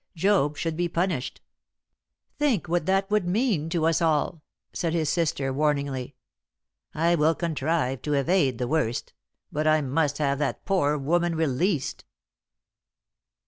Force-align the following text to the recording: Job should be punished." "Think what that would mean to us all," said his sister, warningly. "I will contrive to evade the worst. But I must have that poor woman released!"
Job 0.15 0.57
should 0.57 0.75
be 0.75 0.89
punished." 0.89 1.41
"Think 2.39 2.67
what 2.67 2.87
that 2.87 3.07
would 3.11 3.27
mean 3.27 3.69
to 3.69 3.85
us 3.85 4.01
all," 4.01 4.41
said 4.73 4.93
his 4.93 5.11
sister, 5.11 5.53
warningly. 5.53 6.15
"I 6.95 7.13
will 7.13 7.35
contrive 7.35 8.01
to 8.01 8.13
evade 8.15 8.57
the 8.57 8.67
worst. 8.67 9.13
But 9.51 9.67
I 9.67 9.81
must 9.81 10.17
have 10.17 10.39
that 10.39 10.65
poor 10.65 10.97
woman 10.97 11.35
released!" 11.35 12.03